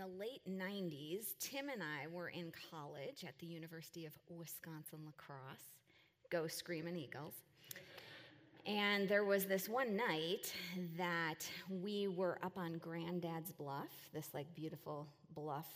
[0.00, 5.10] the late 90s, Tim and I were in college at the University of Wisconsin La
[5.18, 5.76] Crosse.
[6.30, 7.34] Go Screaming Eagles.
[8.64, 10.54] And there was this one night
[10.96, 15.66] that we were up on Granddad's Bluff, this like beautiful bluff,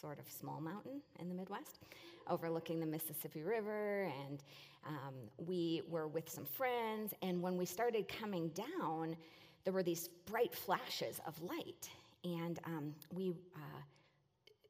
[0.00, 1.78] sort of small mountain in the Midwest,
[2.28, 4.10] overlooking the Mississippi River.
[4.26, 4.42] And
[4.84, 5.14] um,
[5.46, 7.14] we were with some friends.
[7.22, 9.14] And when we started coming down,
[9.62, 11.88] there were these bright flashes of light.
[12.24, 13.82] And um, we, uh,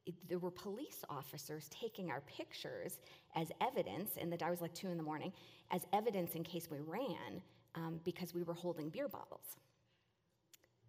[0.05, 2.99] it, there were police officers taking our pictures
[3.35, 5.33] as evidence, and the day was like two in the morning,
[5.71, 7.41] as evidence in case we ran
[7.75, 9.57] um, because we were holding beer bottles.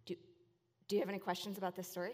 [0.05, 0.15] Do,
[0.87, 2.13] do you have any questions about this story?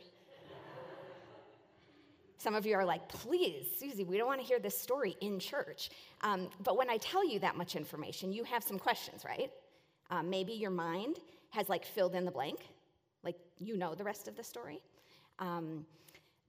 [2.39, 5.39] Some of you are like, please, Susie, we don't want to hear this story in
[5.39, 5.89] church.
[6.21, 9.51] Um, but when I tell you that much information, you have some questions, right?
[10.09, 11.17] Um, maybe your mind
[11.49, 12.59] has like filled in the blank,
[13.23, 14.81] like you know the rest of the story.
[15.39, 15.85] Um,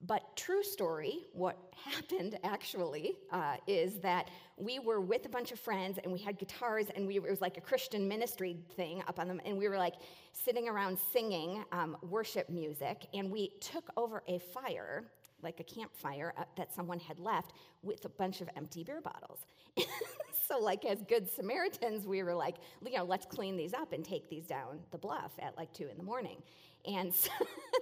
[0.06, 5.60] but true story, what happened actually uh, is that we were with a bunch of
[5.60, 9.18] friends and we had guitars and we, it was like a Christian ministry thing up
[9.18, 9.94] on them, and we were like
[10.32, 15.04] sitting around singing um, worship music, and we took over a fire
[15.42, 19.46] like a campfire uh, that someone had left with a bunch of empty beer bottles.
[20.50, 24.04] so, like, as good Samaritans, we were like, you know, let's clean these up and
[24.04, 26.42] take these down the bluff at like two in the morning.
[26.86, 27.30] And so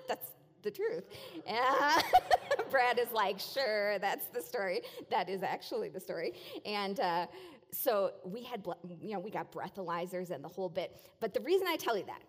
[0.07, 1.05] that's the truth.
[1.47, 2.05] And
[2.71, 4.83] Brad is like, sure, that's the story.
[5.11, 6.35] That is actually the story.
[6.67, 7.27] And uh,
[7.73, 8.67] so we had,
[9.01, 10.97] you know, we got breathalyzers and the whole bit.
[11.21, 12.23] But the reason I tell you that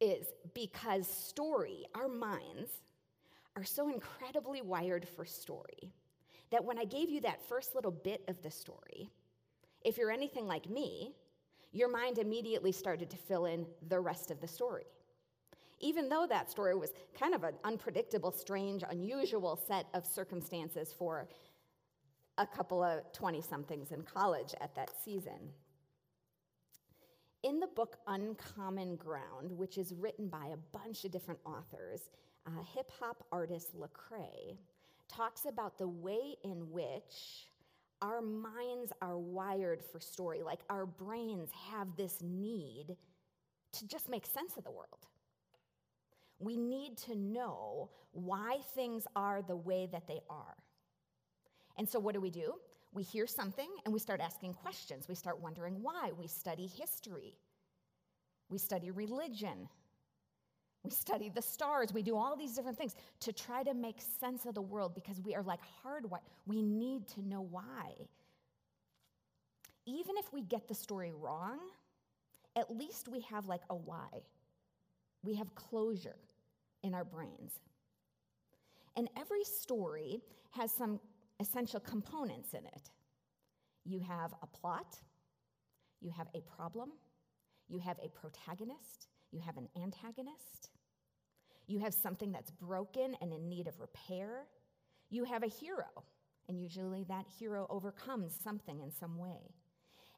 [0.00, 2.70] is because story, our minds,
[3.56, 5.92] are so incredibly wired for story
[6.50, 9.10] that when I gave you that first little bit of the story,
[9.82, 11.14] if you're anything like me,
[11.72, 14.84] your mind immediately started to fill in the rest of the story
[15.80, 21.28] even though that story was kind of an unpredictable, strange, unusual set of circumstances for
[22.38, 25.50] a couple of 20 somethings in college at that season.
[27.42, 32.10] In the book Uncommon Ground, which is written by a bunch of different authors,
[32.46, 34.56] uh, hip hop artist Lecrae
[35.08, 37.49] talks about the way in which
[38.02, 42.96] our minds are wired for story, like our brains have this need
[43.72, 45.06] to just make sense of the world.
[46.38, 50.56] We need to know why things are the way that they are.
[51.76, 52.54] And so, what do we do?
[52.92, 55.08] We hear something and we start asking questions.
[55.08, 56.10] We start wondering why.
[56.18, 57.36] We study history.
[58.48, 59.68] We study religion.
[60.82, 61.92] We study the stars.
[61.92, 65.20] We do all these different things to try to make sense of the world because
[65.20, 66.20] we are like hardwired.
[66.46, 67.94] We need to know why.
[69.86, 71.58] Even if we get the story wrong,
[72.56, 74.08] at least we have like a why.
[75.22, 76.16] We have closure
[76.82, 77.52] in our brains.
[78.96, 80.98] And every story has some
[81.40, 82.90] essential components in it.
[83.84, 84.98] You have a plot,
[86.00, 86.90] you have a problem,
[87.68, 90.70] you have a protagonist, you have an antagonist,
[91.66, 94.46] you have something that's broken and in need of repair,
[95.08, 96.04] you have a hero,
[96.48, 99.54] and usually that hero overcomes something in some way.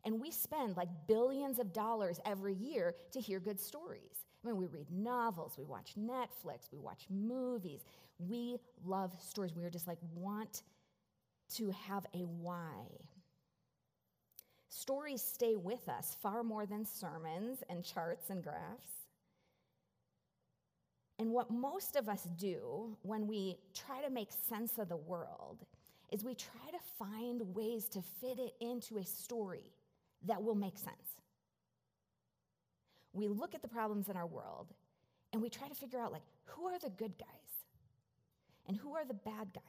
[0.05, 4.27] And we spend like billions of dollars every year to hear good stories.
[4.43, 7.85] I mean, we read novels, we watch Netflix, we watch movies.
[8.19, 9.55] We love stories.
[9.55, 10.63] We are just like want
[11.55, 12.87] to have a why.
[14.69, 19.02] Stories stay with us far more than sermons and charts and graphs.
[21.23, 25.65] And what most of us do when we try to make sense of the world
[26.11, 29.73] is we try to find ways to fit it into a story
[30.27, 31.21] that will make sense.
[33.13, 34.75] We look at the problems in our world
[35.33, 37.55] and we try to figure out like who are the good guys
[38.67, 39.63] and who are the bad guys.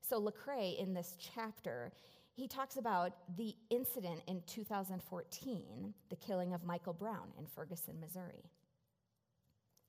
[0.00, 1.92] So Lecrae in this chapter,
[2.34, 8.50] he talks about the incident in 2014, the killing of Michael Brown in Ferguson, Missouri.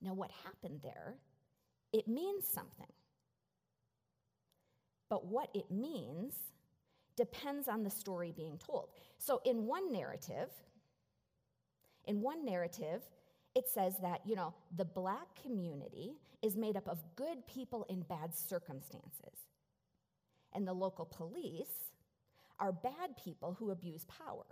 [0.03, 1.16] Now what happened there,
[1.91, 2.92] it means something.
[5.10, 6.33] But what it means
[7.16, 8.89] depends on the story being told.
[9.19, 10.50] So, in one narrative,
[12.06, 13.04] in one narrative,
[13.56, 18.01] it says that, you know, the black community is made up of good people in
[18.01, 19.48] bad circumstances.
[20.54, 21.92] And the local police
[22.60, 24.45] are bad people who abuse power.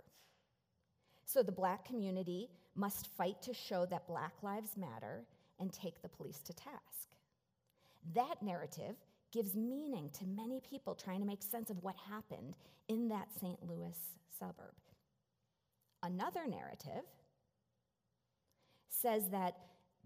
[1.24, 5.24] So the black community must fight to show that black lives matter
[5.62, 7.16] and take the police to task.
[8.14, 8.96] That narrative
[9.32, 12.54] gives meaning to many people trying to make sense of what happened
[12.88, 13.58] in that St.
[13.66, 13.96] Louis
[14.38, 14.74] suburb.
[16.02, 17.04] Another narrative
[18.88, 19.54] says that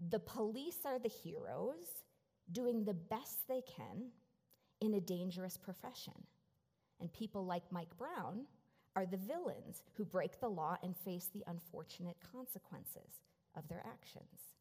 [0.09, 1.87] the police are the heroes
[2.51, 4.11] doing the best they can
[4.79, 6.13] in a dangerous profession.
[7.01, 8.45] And people like Mike Brown
[8.95, 13.21] are the villains who break the law and face the unfortunate consequences
[13.55, 14.56] of their actions.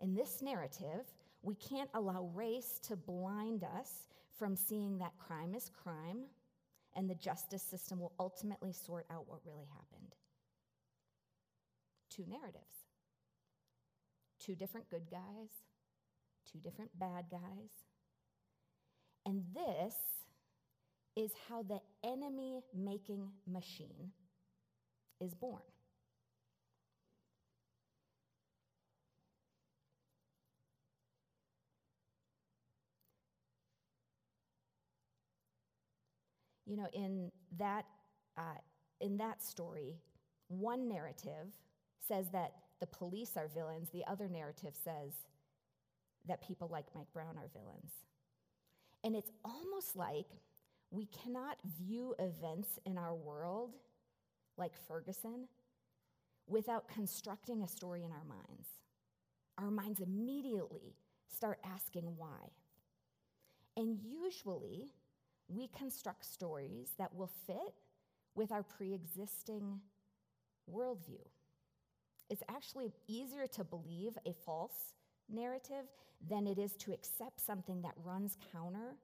[0.00, 1.12] In this narrative,
[1.42, 4.08] we can't allow race to blind us
[4.38, 6.24] from seeing that crime is crime
[6.96, 10.14] and the justice system will ultimately sort out what really happened.
[12.10, 12.86] Two narratives,
[14.38, 15.50] two different good guys,
[16.50, 17.70] two different bad guys.
[19.26, 19.94] And this
[21.16, 24.12] is how the enemy making machine
[25.20, 25.62] is born.
[36.74, 37.84] You know, in that,
[38.36, 38.58] uh,
[39.00, 39.94] in that story,
[40.48, 41.52] one narrative
[42.00, 42.50] says that
[42.80, 45.12] the police are villains, the other narrative says
[46.26, 47.92] that people like Mike Brown are villains.
[49.04, 50.26] And it's almost like
[50.90, 53.76] we cannot view events in our world,
[54.56, 55.46] like Ferguson,
[56.48, 58.68] without constructing a story in our minds.
[59.58, 60.96] Our minds immediately
[61.28, 62.50] start asking why.
[63.76, 64.88] And usually,
[65.48, 67.74] we construct stories that will fit
[68.34, 69.80] with our pre existing
[70.72, 71.24] worldview.
[72.30, 74.94] It's actually easier to believe a false
[75.28, 75.86] narrative
[76.28, 78.96] than it is to accept something that runs counter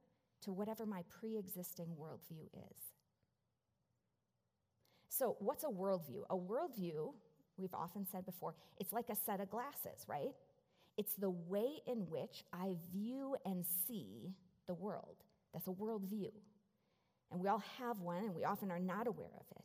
[0.42, 2.94] to whatever my pre existing worldview is.
[5.08, 6.22] So, what's a worldview?
[6.30, 7.12] A worldview,
[7.58, 10.32] we've often said before, it's like a set of glasses, right?
[10.96, 14.32] It's the way in which I view and see
[14.66, 15.16] the world.
[15.52, 16.30] That's a worldview.
[17.30, 19.64] And we all have one, and we often are not aware of it.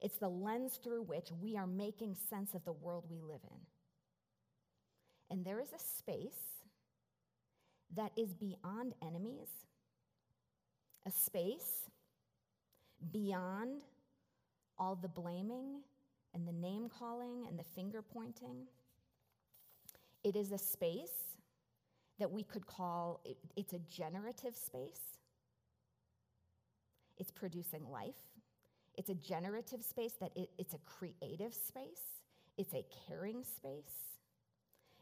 [0.00, 3.58] It's the lens through which we are making sense of the world we live in.
[5.30, 6.62] And there is a space
[7.94, 9.48] that is beyond enemies,
[11.06, 11.88] a space
[13.12, 13.82] beyond
[14.78, 15.80] all the blaming
[16.34, 18.66] and the name calling and the finger pointing.
[20.22, 21.25] It is a space
[22.18, 23.20] that we could call
[23.56, 25.00] it's a generative space.
[27.18, 28.14] It's producing life.
[28.96, 32.22] It's a generative space that it, it's a creative space.
[32.56, 34.16] It's a caring space.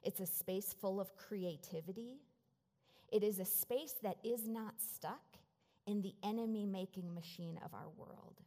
[0.03, 2.19] It's a space full of creativity.
[3.13, 5.39] It is a space that is not stuck
[5.87, 8.41] in the enemy making machine of our world.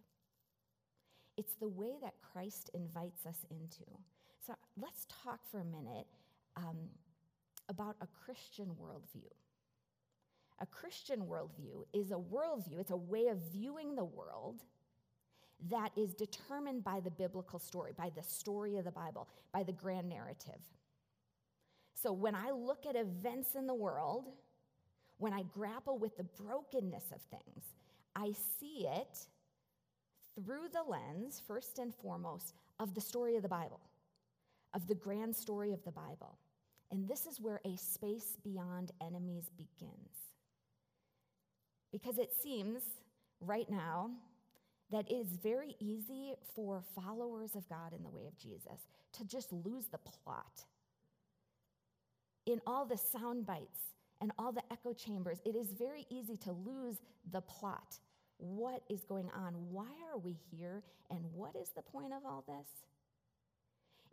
[1.38, 3.86] It's the way that Christ invites us into.
[4.46, 6.08] So let's talk for a minute
[6.56, 6.78] um,
[7.70, 9.32] about a Christian worldview.
[10.60, 14.64] A Christian worldview is a worldview, it's a way of viewing the world
[15.70, 19.72] that is determined by the biblical story, by the story of the Bible, by the
[19.72, 20.62] grand narrative.
[21.94, 24.30] So when I look at events in the world,
[25.18, 27.74] when I grapple with the brokenness of things,
[28.16, 29.18] I see it
[30.36, 33.80] through the lens, first and foremost, of the story of the Bible,
[34.76, 36.38] of the grand story of the Bible.
[36.92, 40.18] And this is where a space beyond enemies begins.
[41.92, 42.82] Because it seems
[43.42, 44.10] right now
[44.92, 49.26] that it is very easy for followers of God in the way of Jesus to
[49.26, 50.64] just lose the plot.
[52.46, 53.82] In all the sound bites
[54.22, 56.98] and all the echo chambers, it is very easy to lose
[57.32, 58.00] the plot.
[58.38, 59.54] What is going on?
[59.72, 60.84] Why are we here?
[61.10, 62.68] And what is the point of all this?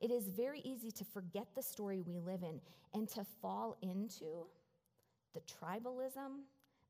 [0.00, 2.60] It is very easy to forget the story we live in
[2.92, 4.46] and to fall into
[5.34, 6.42] the tribalism,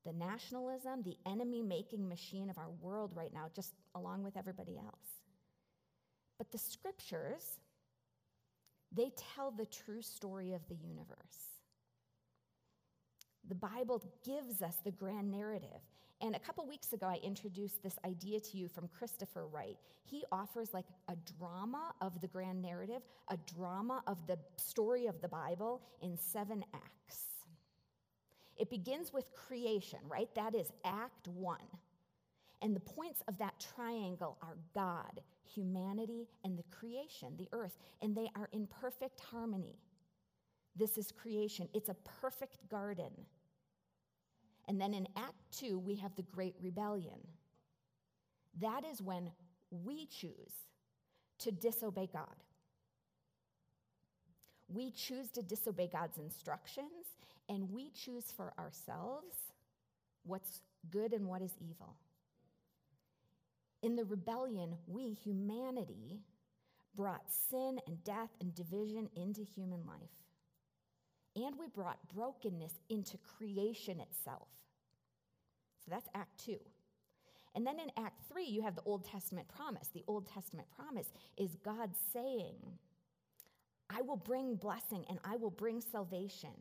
[0.05, 4.77] the nationalism, the enemy making machine of our world right now, just along with everybody
[4.77, 5.23] else.
[6.39, 7.59] But the scriptures,
[8.93, 11.55] they tell the true story of the universe.
[13.49, 15.81] The Bible gives us the grand narrative.
[16.21, 19.77] And a couple weeks ago, I introduced this idea to you from Christopher Wright.
[20.05, 25.21] He offers like a drama of the grand narrative, a drama of the story of
[25.21, 27.25] the Bible in seven acts.
[28.57, 30.29] It begins with creation, right?
[30.35, 31.59] That is Act One.
[32.63, 35.21] And the points of that triangle are God,
[35.55, 39.77] humanity, and the creation, the earth, and they are in perfect harmony.
[40.77, 43.13] This is creation, it's a perfect garden.
[44.67, 47.21] And then in Act Two, we have the Great Rebellion.
[48.61, 49.31] That is when
[49.71, 50.53] we choose
[51.41, 52.37] to disobey God.
[54.69, 56.89] We choose to disobey God's instructions,
[57.49, 59.37] and we choose for ourselves
[60.25, 61.97] what's good and what is evil.
[63.83, 66.21] In the rebellion, we, humanity,
[66.97, 70.24] brought sin and death and division into human life.
[71.37, 74.49] And we brought brokenness into creation itself.
[75.85, 76.57] So that's Act 2.
[77.55, 79.89] And then in Act 3, you have the Old Testament promise.
[79.89, 82.57] The Old Testament promise is God saying,
[83.91, 86.55] I will bring blessing and I will bring salvation.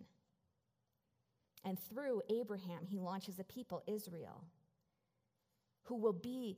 [1.65, 4.43] And through Abraham, he launches a people, Israel,
[5.83, 6.57] who will be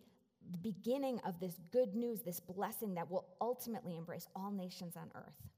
[0.51, 5.11] the beginning of this good news, this blessing that will ultimately embrace all nations on
[5.15, 5.49] earth.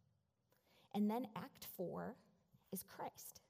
[0.93, 2.15] And then Act 4
[2.71, 3.41] is Christ.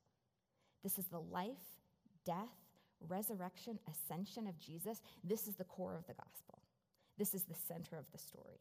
[0.83, 1.81] This is the life,
[2.25, 2.35] death,
[3.07, 5.01] resurrection, ascension of Jesus.
[5.23, 6.59] This is the core of the gospel.
[7.17, 8.59] This is the center of the story.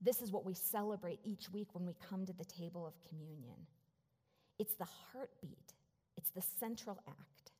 [0.00, 3.66] This is what we celebrate each week when we come to the table of communion.
[4.58, 5.74] It's the heartbeat,
[6.16, 7.52] it's the central act.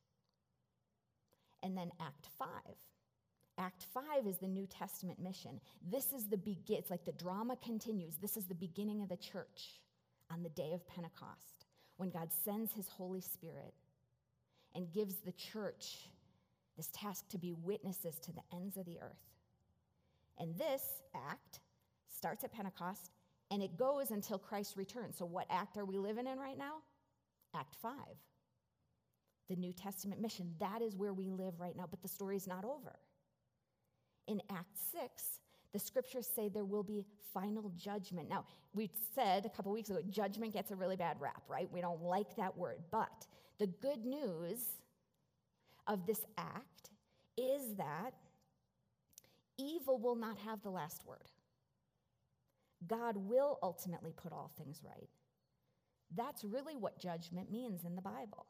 [1.61, 2.47] And then Act 5.
[3.57, 5.59] Act 5 is the New Testament mission.
[5.85, 8.15] This is the begin it's like the drama continues.
[8.15, 9.81] This is the beginning of the church
[10.31, 11.65] on the day of Pentecost
[11.97, 13.73] when God sends his Holy Spirit
[14.75, 16.09] and gives the church
[16.77, 19.27] this task to be witnesses to the ends of the earth.
[20.37, 21.59] And this act
[22.07, 23.11] starts at Pentecost
[23.51, 25.17] and it goes until Christ returns.
[25.17, 26.75] So, what act are we living in right now?
[27.55, 27.93] Act 5.
[29.49, 30.53] The New Testament mission.
[30.59, 32.99] That is where we live right now, but the story is not over.
[34.27, 35.23] In Act 6,
[35.73, 38.29] the scriptures say there will be final judgment.
[38.29, 41.69] Now, we said a couple weeks ago, judgment gets a really bad rap, right?
[41.71, 42.79] We don't like that word.
[42.91, 43.27] But
[43.59, 44.59] the good news
[45.87, 46.91] of this act
[47.37, 48.11] is that
[49.57, 51.29] evil will not have the last word.
[52.87, 55.09] God will ultimately put all things right.
[56.15, 58.45] That's really what judgment means in the Bible.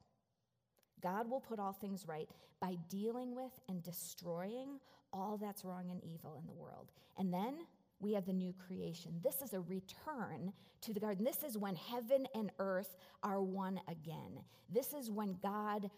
[1.02, 2.30] God will put all things right
[2.62, 4.80] by dealing with and destroying
[5.14, 6.92] all that's wrong and evil in the world.
[7.18, 7.56] And then
[8.00, 9.12] we have the new creation.
[9.24, 11.26] This is a return to the garden.
[11.26, 14.40] This is when heaven and earth are one again.
[14.70, 15.90] This is when God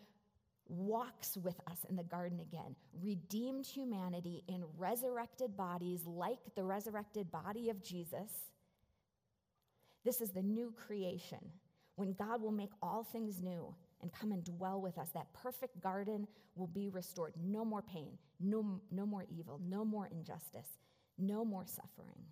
[0.68, 7.30] walks with us in the garden again, redeemed humanity in resurrected bodies like the resurrected
[7.32, 8.32] body of Jesus.
[10.04, 11.40] This is the new creation
[11.96, 15.10] when God will make all things new and come and dwell with us.
[15.14, 17.34] That perfect garden will be restored.
[17.44, 20.78] No more pain, no, no more evil, no more injustice,
[21.18, 22.26] no more suffering.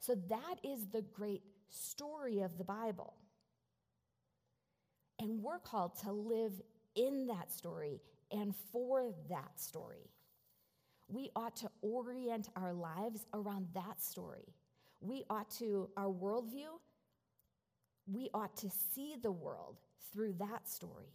[0.00, 3.14] So that is the great story of the Bible.
[5.18, 6.52] And we're called to live
[6.94, 10.10] in that story and for that story.
[11.08, 14.54] We ought to orient our lives around that story.
[15.00, 16.78] We ought to, our worldview,
[18.06, 19.78] we ought to see the world
[20.12, 21.12] through that story.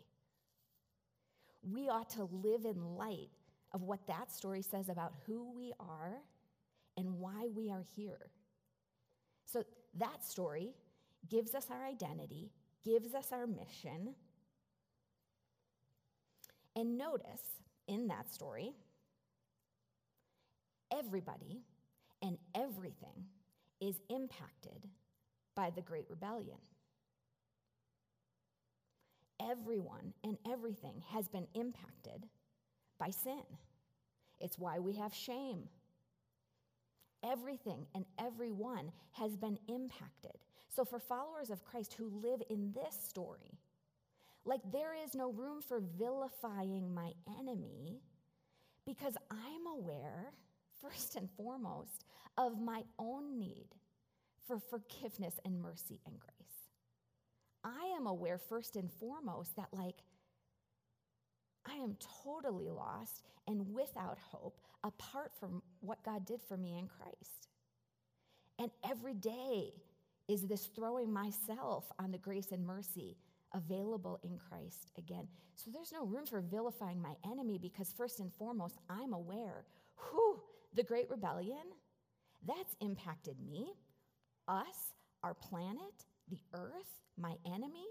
[1.62, 3.30] We ought to live in light
[3.74, 6.18] of what that story says about who we are
[6.98, 8.32] and why we are here.
[9.46, 9.64] So
[9.98, 10.74] that story
[11.30, 12.52] gives us our identity,
[12.84, 14.16] gives us our mission.
[16.76, 17.44] And notice
[17.88, 18.74] in that story,
[20.92, 21.62] everybody
[22.22, 23.26] and everything
[23.80, 24.88] is impacted
[25.56, 26.58] by the Great Rebellion
[29.42, 32.26] everyone and everything has been impacted
[33.00, 33.44] by sin.
[34.40, 35.64] It's why we have shame.
[37.24, 40.38] Everything and everyone has been impacted.
[40.70, 43.58] So, for followers of Christ who live in this story,
[44.46, 48.02] like there is no room for vilifying my enemy
[48.86, 50.32] because I'm aware,
[50.82, 52.06] first and foremost,
[52.38, 53.68] of my own need
[54.48, 56.59] for forgiveness and mercy and grace.
[57.64, 59.98] I am aware, first and foremost, that like
[61.66, 66.88] I am totally lost and without hope apart from what God did for me in
[66.88, 67.50] Christ.
[68.60, 69.74] And every day
[70.28, 73.18] is this throwing myself on the grace and mercy
[73.54, 75.28] available in Christ again.
[75.56, 79.66] So there's no room for vilifying my enemy because, first and foremost, I'm aware,
[79.98, 80.40] whew,
[80.76, 81.64] the Great Rebellion,
[82.48, 83.74] that's impacted me,
[84.48, 87.88] us, our planet, the earth, my enemy?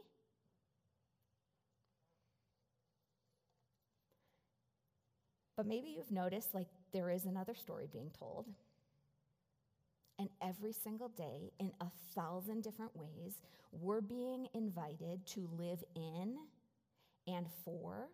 [5.56, 8.46] But maybe you've noticed like there is another story being told.
[10.20, 13.42] And every single day, in a thousand different ways,
[13.72, 16.36] we're being invited to live in
[17.26, 18.08] and for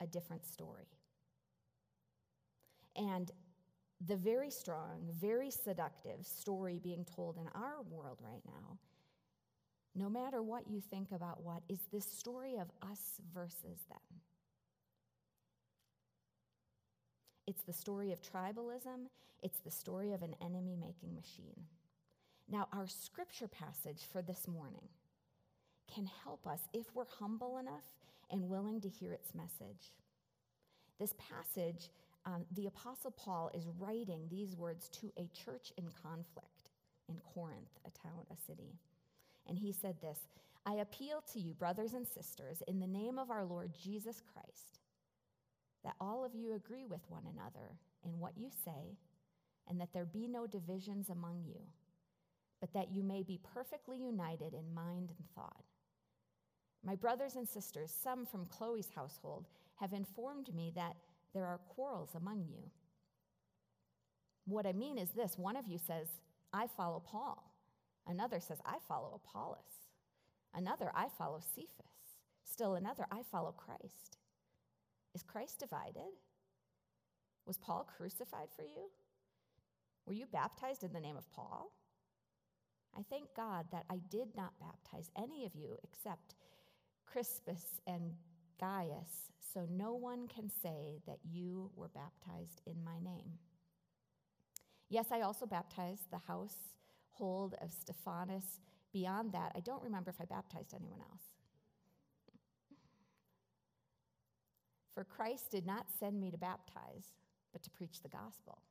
[0.00, 0.86] a different story.
[2.96, 3.30] And
[4.06, 8.78] the very strong, very seductive story being told in our world right now
[9.94, 14.20] no matter what you think about what, is this story of us versus them.
[17.46, 19.08] It's the story of tribalism,
[19.42, 21.64] it's the story of an enemy making machine.
[22.50, 24.88] Now, our scripture passage for this morning
[25.92, 27.84] can help us if we're humble enough
[28.30, 29.92] and willing to hear its message.
[30.98, 31.90] This passage,
[32.26, 36.70] um, the Apostle Paul is writing these words to a church in conflict
[37.08, 38.74] in Corinth, a town, a city.
[39.48, 40.18] And he said this
[40.66, 44.80] I appeal to you, brothers and sisters, in the name of our Lord Jesus Christ,
[45.84, 48.98] that all of you agree with one another in what you say,
[49.68, 51.60] and that there be no divisions among you,
[52.60, 55.64] but that you may be perfectly united in mind and thought.
[56.84, 60.96] My brothers and sisters, some from Chloe's household, have informed me that
[61.34, 62.70] there are quarrels among you.
[64.46, 66.08] What I mean is this one of you says,
[66.52, 67.47] I follow Paul.
[68.08, 69.58] Another says, I follow Apollos.
[70.54, 71.68] Another, I follow Cephas.
[72.44, 74.16] Still another, I follow Christ.
[75.14, 76.16] Is Christ divided?
[77.46, 78.90] Was Paul crucified for you?
[80.06, 81.70] Were you baptized in the name of Paul?
[82.96, 86.34] I thank God that I did not baptize any of you except
[87.04, 88.12] Crispus and
[88.58, 93.38] Gaius, so no one can say that you were baptized in my name.
[94.88, 96.18] Yes, I also baptized the
[97.18, 98.60] household of Stephanas.
[98.92, 101.22] Beyond that, I don't remember if I baptized anyone else.
[104.94, 107.14] For Christ did not send me to baptize,
[107.52, 108.62] but to preach the gospel,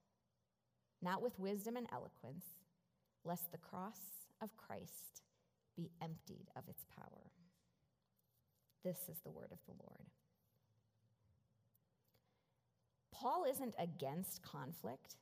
[1.02, 2.46] not with wisdom and eloquence,
[3.24, 4.00] lest the cross
[4.42, 5.22] of Christ
[5.76, 7.32] be emptied of its power.
[8.84, 10.06] This is the word of the Lord.
[13.12, 15.16] Paul isn't against conflict.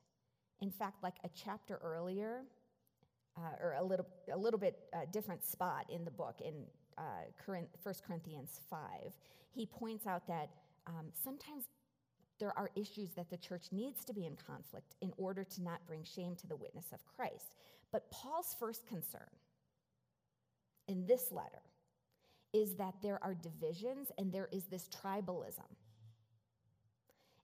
[0.62, 2.44] In fact, like a chapter earlier,
[3.38, 6.54] uh, or a little, a little bit uh, different spot in the book, in
[6.98, 7.02] uh,
[7.46, 7.66] 1
[8.06, 8.80] Corinthians 5,
[9.54, 10.50] he points out that
[10.88, 11.66] um, sometimes
[12.40, 15.86] there are issues that the church needs to be in conflict in order to not
[15.88, 17.56] bring shame to the witness of Christ.
[17.92, 19.30] But Paul's first concern
[20.88, 21.62] in this letter
[22.54, 25.68] is that there are divisions and there is this tribalism.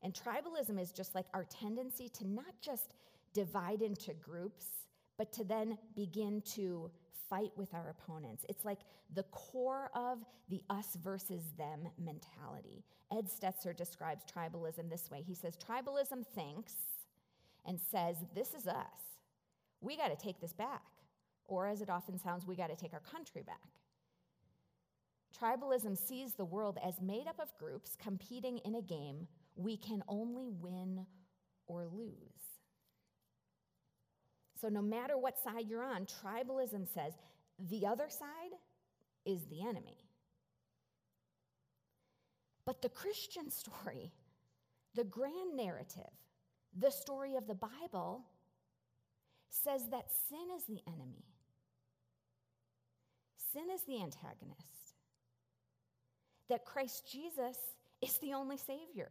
[0.03, 2.95] And tribalism is just like our tendency to not just
[3.33, 4.65] divide into groups,
[5.21, 6.89] but to then begin to
[7.29, 8.43] fight with our opponents.
[8.49, 8.79] It's like
[9.13, 10.17] the core of
[10.49, 12.83] the us versus them mentality.
[13.15, 16.73] Ed Stetzer describes tribalism this way he says, Tribalism thinks
[17.67, 19.19] and says, This is us.
[19.79, 20.81] We got to take this back.
[21.45, 23.69] Or as it often sounds, we got to take our country back.
[25.39, 30.03] Tribalism sees the world as made up of groups competing in a game we can
[30.07, 31.05] only win
[31.67, 32.50] or lose.
[34.61, 37.13] So, no matter what side you're on, tribalism says
[37.57, 38.53] the other side
[39.25, 39.97] is the enemy.
[42.63, 44.11] But the Christian story,
[44.93, 46.13] the grand narrative,
[46.77, 48.21] the story of the Bible,
[49.49, 51.25] says that sin is the enemy.
[53.51, 54.95] Sin is the antagonist.
[56.49, 57.57] That Christ Jesus
[57.99, 59.09] is the only Savior,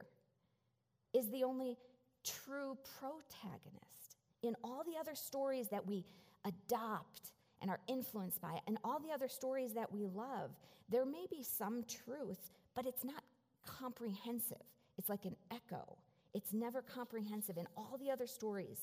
[1.13, 1.77] is the only
[2.23, 4.10] true protagonist.
[4.43, 6.05] In all the other stories that we
[6.45, 10.51] adopt and are influenced by, and all the other stories that we love,
[10.89, 13.23] there may be some truth, but it's not
[13.67, 14.57] comprehensive.
[14.97, 15.97] It's like an echo.
[16.33, 17.59] It's never comprehensive.
[17.59, 18.79] In all the other stories,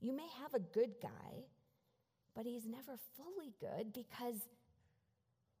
[0.00, 1.44] you may have a good guy,
[2.34, 4.48] but he's never fully good because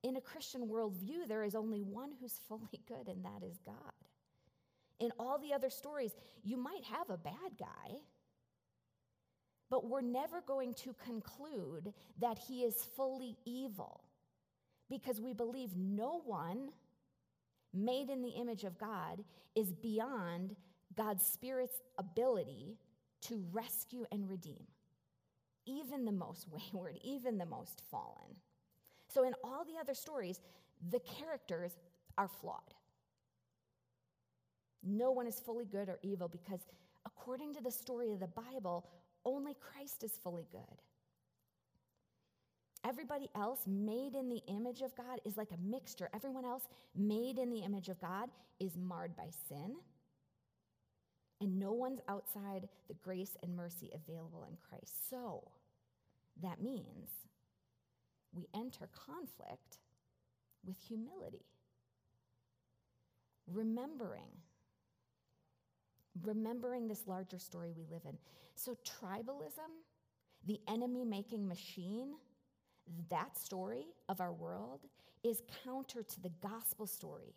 [0.02, 3.74] in a Christian worldview, there is only one who's fully good, and that is God.
[4.98, 7.96] In all the other stories, you might have a bad guy,
[9.70, 14.02] but we're never going to conclude that he is fully evil
[14.88, 16.70] because we believe no one
[17.74, 19.24] made in the image of God
[19.54, 20.54] is beyond
[20.96, 22.76] God's Spirit's ability
[23.22, 24.64] to rescue and redeem,
[25.66, 28.36] even the most wayward, even the most fallen.
[29.12, 30.40] So, in all the other stories,
[30.90, 31.72] the characters
[32.18, 32.74] are flawed.
[34.82, 36.60] No one is fully good or evil because,
[37.04, 38.86] according to the story of the Bible,
[39.26, 40.80] only Christ is fully good.
[42.88, 46.08] Everybody else made in the image of God is like a mixture.
[46.14, 46.62] Everyone else
[46.94, 49.74] made in the image of God is marred by sin.
[51.40, 55.10] And no one's outside the grace and mercy available in Christ.
[55.10, 55.42] So
[56.42, 57.08] that means
[58.32, 59.78] we enter conflict
[60.64, 61.44] with humility,
[63.52, 64.30] remembering
[66.22, 68.16] remembering this larger story we live in.
[68.54, 69.70] So, tribalism,
[70.46, 72.14] the enemy making machine,
[73.10, 74.80] that story of our world
[75.22, 77.34] is counter to the gospel story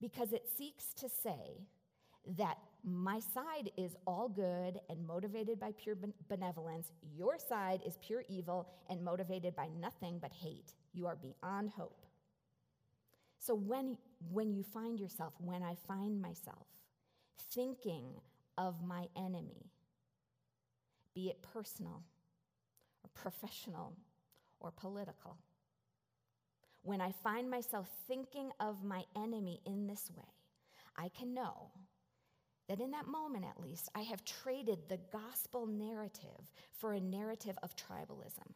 [0.00, 1.66] because it seeks to say
[2.38, 5.96] that my side is all good and motivated by pure
[6.28, 11.70] benevolence, your side is pure evil and motivated by nothing but hate You are beyond
[11.70, 12.06] hope.
[13.38, 13.96] So when,
[14.30, 16.66] when you find yourself, when I find myself
[17.52, 18.20] thinking
[18.58, 19.70] of my enemy,
[21.14, 22.02] be it personal
[23.04, 23.94] or professional
[24.60, 25.36] or political,
[26.82, 30.24] when I find myself thinking of my enemy in this way,
[30.96, 31.70] I can know
[32.68, 37.58] that in that moment at least, I have traded the gospel narrative for a narrative
[37.62, 38.52] of tribalism.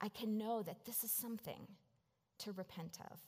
[0.00, 1.66] I can know that this is something
[2.38, 3.20] to repent of,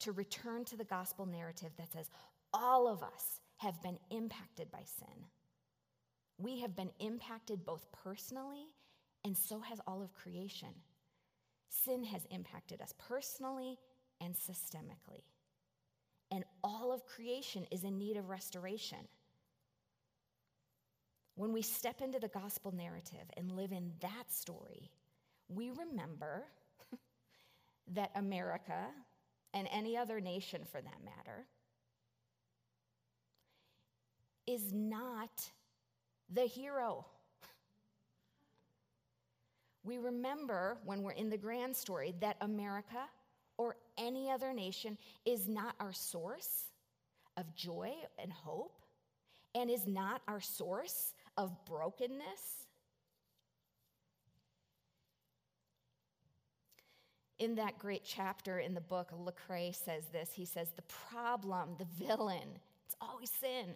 [0.00, 2.08] to return to the gospel narrative that says
[2.52, 5.24] all of us have been impacted by sin.
[6.38, 8.68] We have been impacted both personally,
[9.24, 10.68] and so has all of creation.
[11.68, 13.78] Sin has impacted us personally
[14.20, 15.24] and systemically.
[16.30, 18.98] And all of creation is in need of restoration.
[21.34, 24.90] When we step into the gospel narrative and live in that story,
[25.48, 26.44] we remember
[27.94, 28.88] that America,
[29.54, 31.46] and any other nation for that matter,
[34.48, 35.50] is not
[36.32, 37.04] the hero.
[39.84, 43.04] We remember when we're in the grand story that America
[43.58, 46.64] or any other nation is not our source
[47.36, 48.80] of joy and hope
[49.54, 52.64] and is not our source of brokenness.
[57.38, 60.30] In that great chapter in the book, Lecrae says this.
[60.32, 62.48] He says, The problem, the villain,
[62.86, 63.74] it's always sin.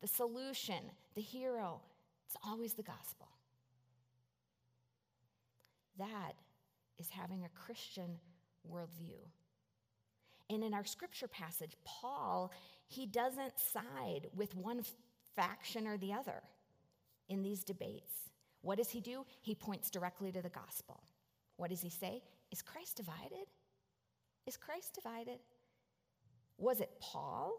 [0.00, 1.80] The solution, the hero,
[2.26, 3.28] it's always the gospel.
[5.98, 6.34] That
[6.98, 8.18] is having a Christian
[8.70, 9.18] worldview.
[10.50, 12.52] And in our scripture passage, Paul,
[12.86, 14.82] he doesn't side with one
[15.34, 16.42] faction or the other
[17.28, 18.12] in these debates.
[18.62, 19.24] What does he do?
[19.40, 21.02] He points directly to the gospel.
[21.56, 22.22] What does he say?
[22.52, 23.46] Is Christ divided?
[24.46, 25.38] Is Christ divided?
[26.58, 27.54] Was it Paul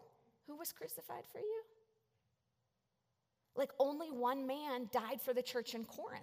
[0.46, 1.62] who was crucified for you?
[3.56, 6.22] Like only one man died for the church in Corinth.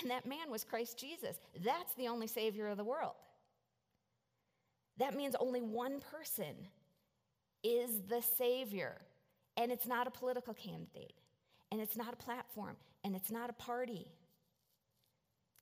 [0.00, 1.36] And that man was Christ Jesus.
[1.64, 3.14] That's the only Savior of the world.
[4.98, 6.54] That means only one person
[7.62, 8.96] is the Savior.
[9.56, 11.12] And it's not a political candidate,
[11.70, 14.06] and it's not a platform, and it's not a party.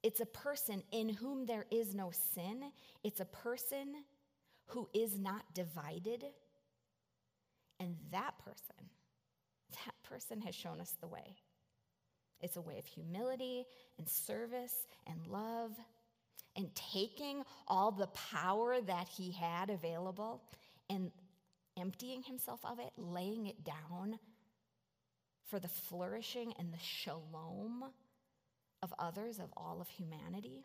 [0.03, 2.71] It's a person in whom there is no sin.
[3.03, 4.05] It's a person
[4.67, 6.25] who is not divided.
[7.81, 8.89] And that person,
[9.71, 11.37] that person has shown us the way.
[12.41, 13.67] It's a way of humility
[13.99, 15.73] and service and love
[16.57, 20.43] and taking all the power that he had available
[20.91, 21.11] and
[21.79, 24.19] emptying himself of it, laying it down
[25.45, 27.85] for the flourishing and the shalom
[28.83, 30.65] of others, of all of humanity.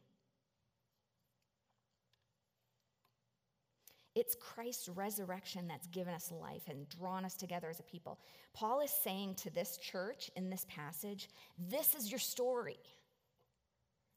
[4.16, 8.20] It's Christ's resurrection that's given us life and drawn us together as a people.
[8.54, 12.80] Paul is saying to this church in this passage this is your story.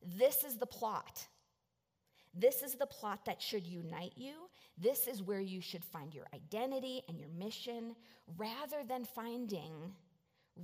[0.03, 1.27] This is the plot.
[2.35, 4.35] This is the plot that should unite you.
[4.77, 7.97] This is where you should find your identity and your mission
[8.37, 9.73] rather than finding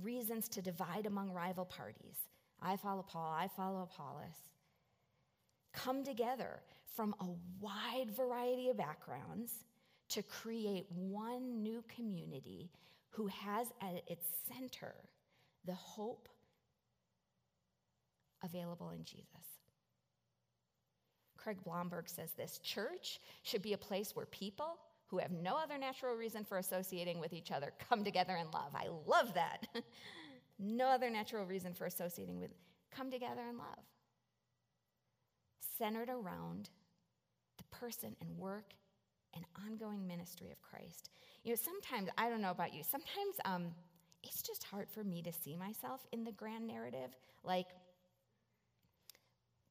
[0.03, 2.27] reasons to divide among rival parties.
[2.61, 4.53] I follow Paul, I follow Apollos
[5.73, 6.61] come together
[6.95, 7.25] from a
[7.59, 9.51] wide variety of backgrounds
[10.09, 12.69] to create one new community
[13.09, 14.93] who has at its center
[15.65, 16.27] the hope
[18.43, 19.25] available in Jesus.
[21.37, 24.77] Craig Blomberg says this church should be a place where people
[25.07, 28.73] who have no other natural reason for associating with each other come together in love.
[28.73, 29.67] I love that.
[30.59, 32.51] no other natural reason for associating with,
[32.91, 33.83] come together in love
[35.77, 36.69] centered around
[37.79, 38.73] person and work
[39.35, 41.09] and ongoing ministry of Christ.
[41.43, 43.71] You know, sometimes, I don't know about you, sometimes um,
[44.23, 47.09] it's just hard for me to see myself in the grand narrative.
[47.43, 47.67] Like,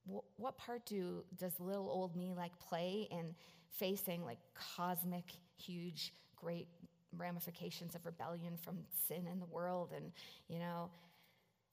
[0.06, 3.34] wh- what part do does little old me like play in
[3.70, 4.38] facing like
[4.76, 5.24] cosmic,
[5.56, 6.68] huge, great
[7.16, 9.92] ramifications of rebellion from sin in the world?
[9.96, 10.12] And,
[10.48, 10.90] you know,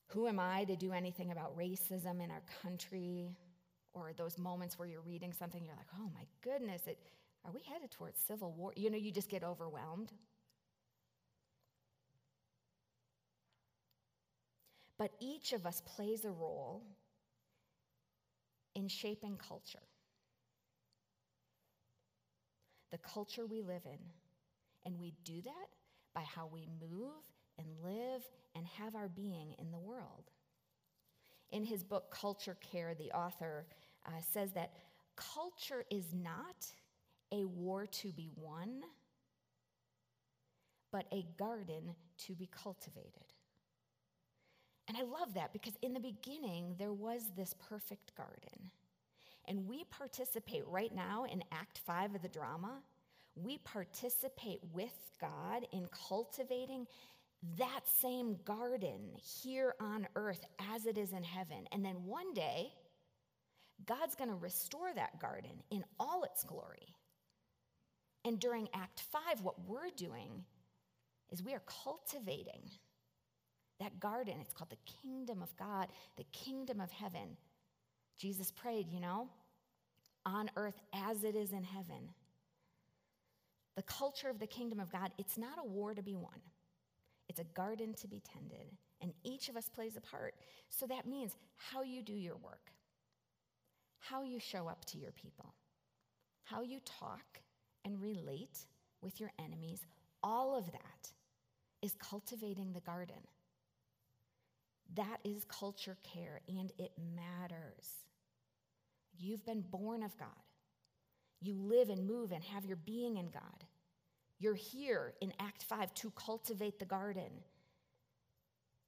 [0.07, 3.35] who am I to do anything about racism in our country?
[3.99, 6.99] Or those moments where you're reading something, you're like, oh my goodness, it,
[7.45, 8.73] are we headed towards civil war?
[8.75, 10.11] You know, you just get overwhelmed.
[14.97, 16.83] But each of us plays a role
[18.75, 19.79] in shaping culture.
[22.91, 23.99] The culture we live in.
[24.85, 25.67] And we do that
[26.13, 27.11] by how we move
[27.57, 28.23] and live
[28.55, 30.31] and have our being in the world.
[31.51, 33.65] In his book, Culture Care, the author
[34.05, 34.73] uh, says that
[35.15, 36.65] culture is not
[37.31, 38.81] a war to be won,
[40.91, 43.33] but a garden to be cultivated.
[44.87, 48.71] And I love that because in the beginning, there was this perfect garden.
[49.47, 52.81] And we participate right now in Act Five of the drama.
[53.35, 56.87] We participate with God in cultivating
[57.57, 59.11] that same garden
[59.43, 61.67] here on earth as it is in heaven.
[61.71, 62.73] And then one day,
[63.85, 66.95] God's going to restore that garden in all its glory.
[68.25, 70.43] And during Act Five, what we're doing
[71.31, 72.69] is we are cultivating
[73.79, 74.35] that garden.
[74.41, 75.87] It's called the kingdom of God,
[76.17, 77.37] the kingdom of heaven.
[78.17, 79.29] Jesus prayed, you know,
[80.25, 82.09] on earth as it is in heaven.
[83.75, 86.41] The culture of the kingdom of God, it's not a war to be won.
[87.29, 90.33] It's a garden to be tended, and each of us plays a part.
[90.69, 92.71] So that means how you do your work,
[93.99, 95.53] how you show up to your people,
[96.43, 97.41] how you talk
[97.85, 98.65] and relate
[99.01, 99.85] with your enemies,
[100.23, 101.11] all of that
[101.81, 103.15] is cultivating the garden.
[104.95, 108.05] That is culture care, and it matters.
[109.17, 110.29] You've been born of God.
[111.41, 113.65] You live and move and have your being in God.
[114.39, 117.29] You're here in Act 5 to cultivate the garden.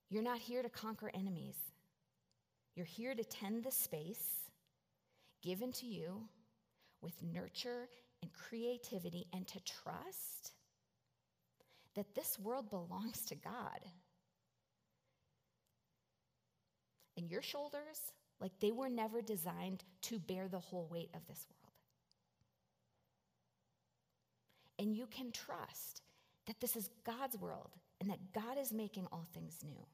[0.09, 1.55] You're not here to conquer enemies.
[2.75, 4.40] You're here to tend the space
[5.41, 6.21] given to you
[7.01, 7.89] with nurture
[8.21, 10.51] and creativity and to trust
[11.95, 13.79] that this world belongs to God.
[17.17, 21.45] And your shoulders, like they were never designed to bear the whole weight of this
[21.49, 21.61] world.
[24.79, 26.01] And you can trust
[26.47, 29.85] that this is God's world and that God is making all things new.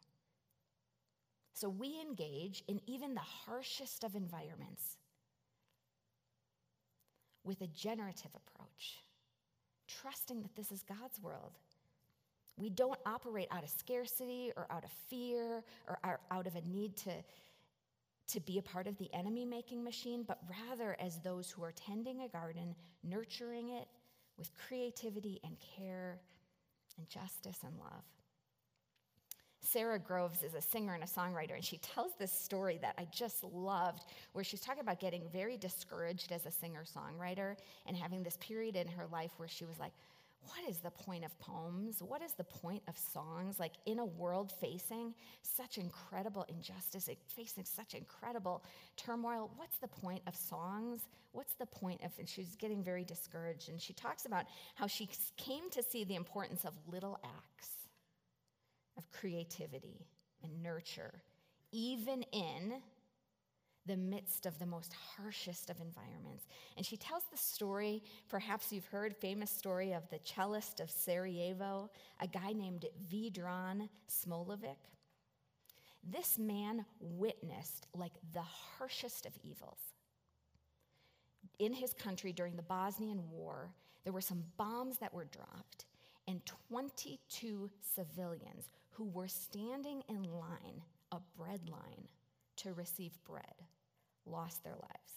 [1.53, 4.97] So we engage in even the harshest of environments
[7.47, 9.01] with a generative approach,
[9.87, 11.57] trusting that this is God's world.
[12.57, 16.97] We don't operate out of scarcity or out of fear or out of a need
[16.97, 17.11] to,
[18.27, 21.71] to be a part of the enemy making machine, but rather as those who are
[21.71, 23.87] tending a garden, nurturing it,
[24.37, 26.19] with creativity and care
[26.97, 28.03] and justice and love.
[29.67, 33.05] Sara Groves is a singer and a songwriter, and she tells this story that I
[33.11, 38.23] just loved, where she's talking about getting very discouraged as a singer songwriter and having
[38.23, 39.91] this period in her life where she was like,
[40.43, 42.01] what is the point of poems?
[42.01, 43.59] What is the point of songs?
[43.59, 48.63] Like in a world facing such incredible injustice, facing such incredible
[48.95, 51.01] turmoil, what's the point of songs?
[51.33, 53.67] What's the point of, and she's getting very discouraged.
[53.67, 57.76] And she talks about how she came to see the importance of little acts
[58.97, 60.07] of creativity
[60.43, 61.21] and nurture,
[61.71, 62.81] even in
[63.87, 66.45] the midst of the most harshest of environments.
[66.75, 71.89] And she tells the story, perhaps you've heard, famous story of the cellist of Sarajevo,
[72.19, 74.75] a guy named Vedran Smailović.
[76.03, 79.79] This man witnessed like the harshest of evils.
[81.59, 83.71] In his country during the Bosnian War,
[84.03, 85.85] there were some bombs that were dropped,
[86.27, 90.81] and 22 civilians who were standing in line,
[91.11, 92.07] a bread line,
[92.57, 93.43] to receive bread
[94.25, 95.13] lost their lives.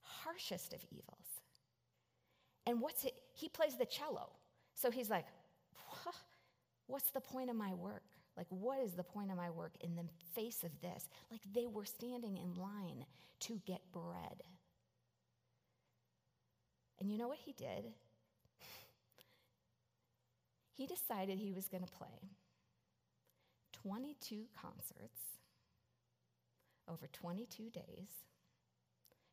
[0.00, 1.26] Harshest of evils.
[2.66, 3.14] And what's it?
[3.34, 4.30] He plays the cello.
[4.74, 5.26] So he's like,
[6.86, 8.02] what's the point of my work?
[8.36, 11.08] Like, what is the point of my work in the face of this?
[11.30, 13.04] Like, they were standing in line
[13.40, 14.42] to get bread.
[16.98, 17.92] And you know what he did?
[20.72, 22.30] He decided he was going to play
[23.72, 25.20] 22 concerts
[26.88, 28.08] over 22 days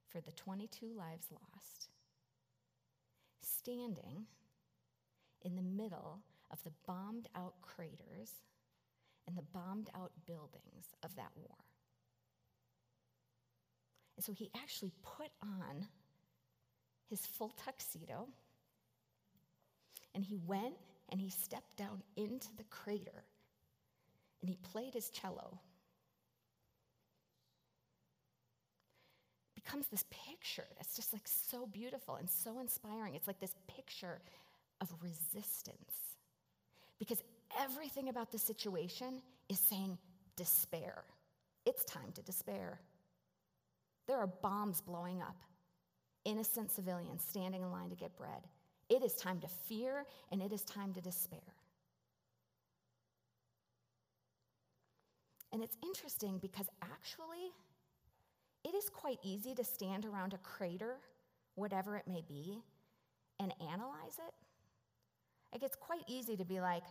[0.09, 1.89] for the 22 lives lost,
[3.41, 4.25] standing
[5.41, 6.19] in the middle
[6.51, 8.31] of the bombed out craters
[9.27, 11.57] and the bombed out buildings of that war.
[14.15, 15.87] And so he actually put on
[17.09, 18.27] his full tuxedo
[20.15, 20.73] and he went
[21.09, 23.23] and he stepped down into the crater
[24.41, 25.59] and he played his cello
[29.67, 33.15] becomes this picture that's just like so beautiful and so inspiring.
[33.15, 34.21] It's like this picture
[34.79, 36.15] of resistance.
[36.99, 37.21] Because
[37.59, 39.97] everything about the situation is saying
[40.35, 41.03] despair.
[41.65, 42.79] It's time to despair.
[44.07, 45.35] There are bombs blowing up,
[46.23, 48.47] innocent civilians standing in line to get bread.
[48.89, 51.39] It is time to fear and it is time to despair.
[55.51, 57.51] And it's interesting because actually,
[58.63, 60.97] it is quite easy to stand around a crater,
[61.55, 62.59] whatever it may be,
[63.39, 64.33] and analyze it.
[65.51, 66.83] Like it's quite easy to be like,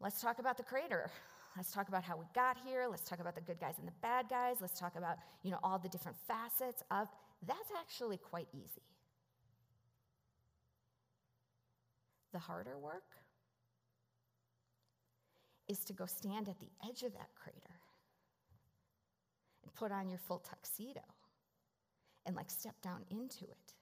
[0.00, 1.10] let's talk about the crater.
[1.56, 2.86] Let's talk about how we got here.
[2.88, 4.56] Let's talk about the good guys and the bad guys.
[4.60, 7.08] Let's talk about, you know, all the different facets of
[7.46, 8.82] that's actually quite easy.
[12.32, 13.02] The harder work
[15.68, 17.80] is to go stand at the edge of that crater
[19.62, 21.00] and put on your full tuxedo
[22.26, 23.74] and like step down into it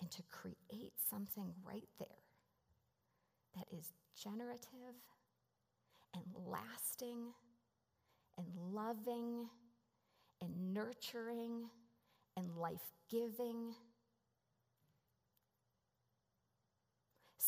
[0.00, 2.08] and to create something right there
[3.56, 4.96] that is generative
[6.14, 7.32] and lasting
[8.36, 9.48] and loving
[10.40, 11.68] and nurturing
[12.36, 13.74] and life giving.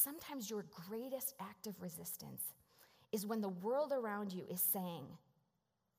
[0.03, 2.55] Sometimes your greatest act of resistance
[3.13, 5.05] is when the world around you is saying,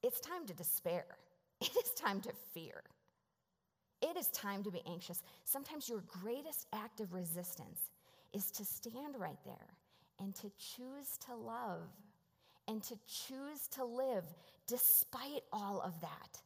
[0.02, 1.06] it's time to despair,
[1.62, 2.82] it is time to fear.
[4.02, 5.22] It is time to be anxious.
[5.46, 7.92] Sometimes your greatest act of resistance
[8.34, 9.68] is to stand right there
[10.20, 11.88] and to choose to love
[12.68, 14.24] and to choose to live
[14.66, 16.42] despite all of that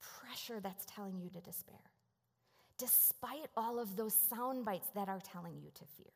[0.00, 1.89] pressure that's telling you to despair,
[2.80, 6.12] despite all of those sound bites that are telling you to fear.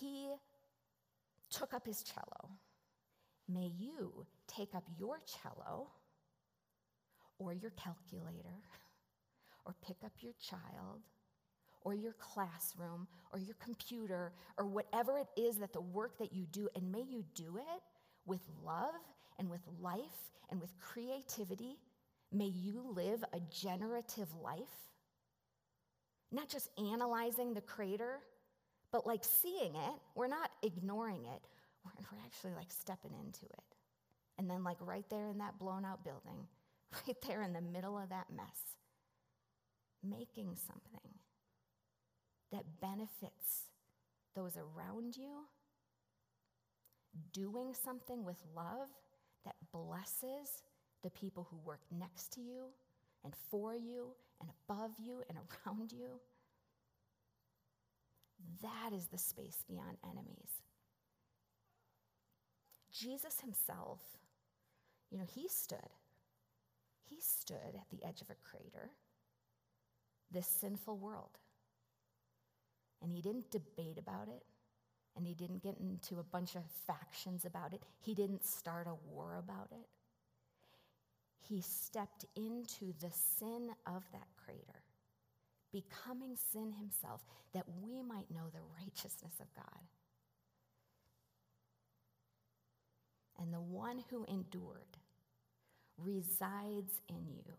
[0.00, 0.34] He
[1.48, 2.50] took up his cello.
[3.48, 5.86] May you take up your cello
[7.38, 8.58] or your calculator
[9.64, 11.02] or pick up your child
[11.82, 16.46] or your classroom or your computer or whatever it is that the work that you
[16.50, 17.82] do, and may you do it
[18.26, 18.94] with love
[19.38, 21.76] and with life and with creativity.
[22.32, 24.90] May you live a generative life.
[26.32, 28.18] Not just analyzing the crater,
[28.92, 29.94] but like seeing it.
[30.14, 31.42] We're not ignoring it,
[31.84, 33.76] we're, actually like stepping into it.
[34.38, 36.46] And then, like right there in that blown out building,
[37.06, 38.76] right there in the middle of that mess,
[40.02, 41.10] making something
[42.52, 43.66] that benefits
[44.34, 45.44] those around you,
[47.32, 48.88] doing something with love
[49.76, 50.62] blesses
[51.02, 52.66] the people who work next to you
[53.24, 54.08] and for you
[54.40, 56.20] and above you and around you.
[58.62, 60.62] That is the space beyond enemies.
[62.92, 64.00] Jesus himself,
[65.10, 65.78] you know, he stood.
[67.08, 68.90] He stood at the edge of a crater,
[70.30, 71.38] this sinful world.
[73.02, 74.42] And he didn't debate about it,
[75.16, 77.82] and he didn't get into a bunch of factions about it.
[78.00, 79.86] He didn't start a war about it.
[81.48, 84.82] He stepped into the sin of that crater,
[85.72, 87.24] becoming sin himself,
[87.54, 89.82] that we might know the righteousness of God.
[93.38, 94.96] And the one who endured
[95.98, 97.52] resides in you.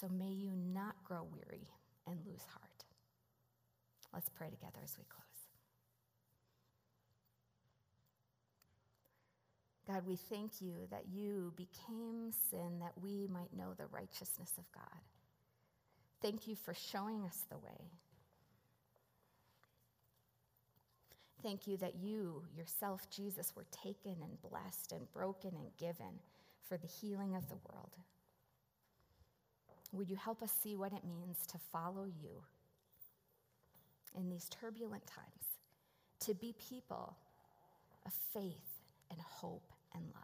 [0.00, 1.68] So may you not grow weary
[2.06, 2.63] and lose heart.
[4.14, 5.24] Let's pray together as we close.
[9.86, 14.64] God, we thank you that you became sin that we might know the righteousness of
[14.72, 15.00] God.
[16.22, 17.90] Thank you for showing us the way.
[21.42, 26.20] Thank you that you, yourself, Jesus, were taken and blessed and broken and given
[26.62, 27.92] for the healing of the world.
[29.92, 32.42] Would you help us see what it means to follow you
[34.16, 35.58] in these turbulent times,
[36.20, 37.16] to be people
[38.06, 40.22] of faith and hope and love?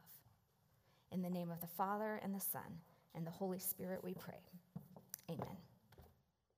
[1.13, 2.81] In the name of the Father and the Son
[3.15, 4.41] and the Holy Spirit, we pray.
[5.29, 5.57] Amen.